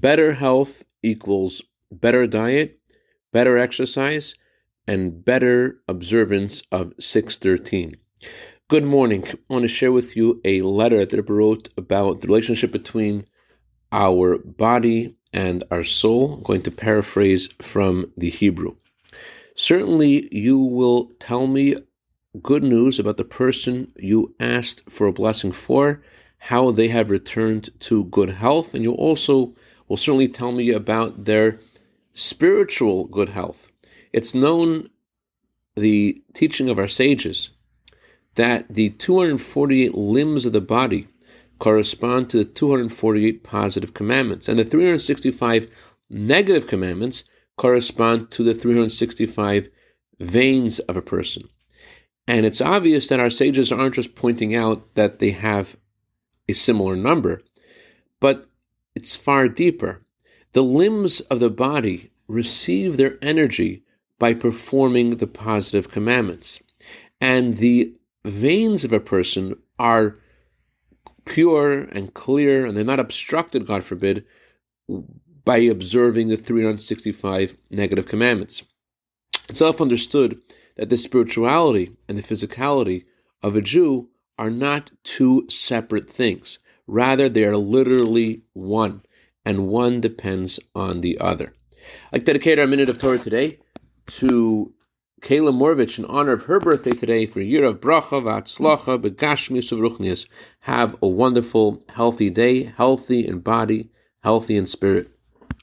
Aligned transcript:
better 0.00 0.32
health 0.32 0.82
equals 1.02 1.62
better 1.90 2.26
diet, 2.26 2.80
better 3.32 3.56
exercise, 3.56 4.34
and 4.88 5.24
better 5.24 5.80
observance 5.88 6.62
of 6.72 6.92
613. 6.98 7.94
Good 8.68 8.84
morning. 8.84 9.24
I 9.28 9.36
want 9.48 9.62
to 9.62 9.68
share 9.68 9.92
with 9.92 10.16
you 10.16 10.40
a 10.44 10.62
letter 10.62 11.04
that 11.04 11.18
I 11.18 11.32
wrote 11.32 11.68
about 11.76 12.20
the 12.20 12.26
relationship 12.26 12.72
between 12.72 13.24
our 13.92 14.38
body 14.38 15.16
and 15.32 15.62
our 15.70 15.84
soul. 15.84 16.34
I'm 16.34 16.42
going 16.42 16.62
to 16.62 16.70
paraphrase 16.70 17.48
from 17.62 18.12
the 18.16 18.30
Hebrew. 18.30 18.76
Certainly, 19.54 20.28
you 20.32 20.58
will 20.58 21.12
tell 21.20 21.46
me 21.46 21.76
good 22.42 22.64
news 22.64 22.98
about 22.98 23.16
the 23.16 23.24
person 23.24 23.92
you 23.96 24.34
asked 24.40 24.90
for 24.90 25.06
a 25.06 25.12
blessing 25.12 25.52
for, 25.52 26.02
how 26.38 26.72
they 26.72 26.88
have 26.88 27.10
returned 27.10 27.70
to 27.80 28.06
good 28.06 28.30
health, 28.30 28.74
and 28.74 28.82
you'll 28.82 28.94
also 28.94 29.54
will 29.88 29.96
certainly 29.96 30.28
tell 30.28 30.52
me 30.52 30.70
about 30.70 31.24
their 31.24 31.60
spiritual 32.12 33.04
good 33.06 33.28
health. 33.28 33.70
It's 34.12 34.34
known, 34.34 34.90
the 35.76 36.22
teaching 36.34 36.68
of 36.68 36.78
our 36.78 36.88
sages, 36.88 37.50
that 38.34 38.66
the 38.68 38.90
248 38.90 39.94
limbs 39.94 40.46
of 40.46 40.52
the 40.52 40.60
body 40.60 41.06
correspond 41.58 42.30
to 42.30 42.38
the 42.38 42.44
248 42.44 43.42
positive 43.42 43.94
commandments, 43.94 44.48
and 44.48 44.58
the 44.58 44.64
365 44.64 45.68
negative 46.10 46.66
commandments 46.66 47.24
correspond 47.56 48.30
to 48.32 48.42
the 48.42 48.54
365 48.54 49.68
veins 50.20 50.78
of 50.80 50.96
a 50.96 51.02
person. 51.02 51.48
And 52.26 52.46
it's 52.46 52.60
obvious 52.60 53.08
that 53.08 53.20
our 53.20 53.30
sages 53.30 53.70
aren't 53.70 53.94
just 53.94 54.14
pointing 54.14 54.54
out 54.54 54.94
that 54.94 55.18
they 55.18 55.30
have 55.30 55.76
a 56.48 56.52
similar 56.52 56.96
number, 56.96 57.42
but 58.20 58.48
it's 58.94 59.16
far 59.16 59.48
deeper. 59.48 60.02
The 60.52 60.62
limbs 60.62 61.20
of 61.22 61.40
the 61.40 61.50
body 61.50 62.10
receive 62.28 62.96
their 62.96 63.18
energy 63.20 63.82
by 64.18 64.34
performing 64.34 65.10
the 65.10 65.26
positive 65.26 65.90
commandments. 65.90 66.62
And 67.20 67.56
the 67.56 67.96
veins 68.24 68.84
of 68.84 68.92
a 68.92 69.00
person 69.00 69.56
are 69.78 70.14
pure 71.24 71.80
and 71.80 72.14
clear, 72.14 72.64
and 72.64 72.76
they're 72.76 72.84
not 72.84 73.00
obstructed, 73.00 73.66
God 73.66 73.82
forbid, 73.82 74.24
by 75.44 75.58
observing 75.58 76.28
the 76.28 76.36
365 76.36 77.56
negative 77.70 78.06
commandments. 78.06 78.62
It's 79.48 79.58
self 79.58 79.80
understood 79.80 80.40
that 80.76 80.90
the 80.90 80.96
spirituality 80.96 81.90
and 82.08 82.16
the 82.16 82.22
physicality 82.22 83.04
of 83.42 83.56
a 83.56 83.60
Jew 83.60 84.08
are 84.38 84.50
not 84.50 84.90
two 85.04 85.46
separate 85.48 86.10
things. 86.10 86.58
Rather, 86.86 87.28
they 87.28 87.44
are 87.44 87.56
literally 87.56 88.42
one, 88.52 89.02
and 89.44 89.68
one 89.68 90.00
depends 90.00 90.60
on 90.74 91.00
the 91.00 91.18
other. 91.18 91.54
To 92.12 92.20
dedicate 92.20 92.58
our 92.58 92.66
minute 92.66 92.88
of 92.88 92.98
Torah 92.98 93.18
today 93.18 93.58
to 94.06 94.72
Kayla 95.22 95.54
Morovich 95.54 95.98
in 95.98 96.04
honor 96.04 96.34
of 96.34 96.44
her 96.44 96.60
birthday 96.60 96.92
today 96.92 97.24
for 97.24 97.40
a 97.40 97.44
year 97.44 97.64
of 97.64 97.80
bracha 97.80 98.22
v'atzlacha 98.22 99.00
begashmius 99.00 99.72
of 99.72 100.28
Have 100.64 100.96
a 101.02 101.08
wonderful, 101.08 101.82
healthy 101.88 102.28
day, 102.28 102.64
healthy 102.64 103.26
in 103.26 103.40
body, 103.40 103.88
healthy 104.22 104.56
in 104.56 104.66
spirit. 104.66 105.13